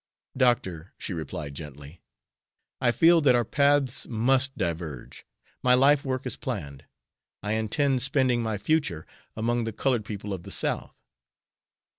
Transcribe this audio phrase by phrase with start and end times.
[0.35, 2.01] "Doctor," she replied, gently,
[2.81, 5.27] "I feel that our paths must diverge.
[5.61, 6.85] My life work is planned.
[7.43, 9.05] I intend spending my future
[9.37, 11.03] among the colored people of the South."